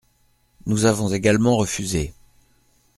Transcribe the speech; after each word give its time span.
Nous 0.65 0.85
avons 0.85 1.13
également 1.13 1.57
refusé. 1.57 2.15